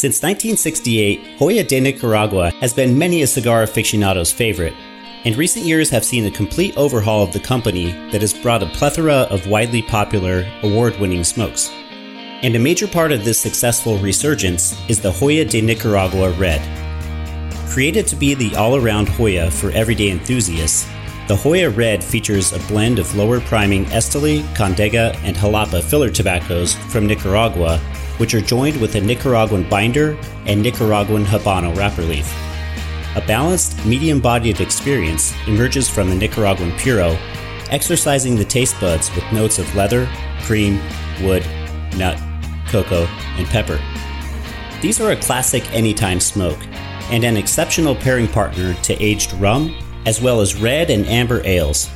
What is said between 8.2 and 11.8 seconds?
has brought a plethora of widely popular, award winning smokes.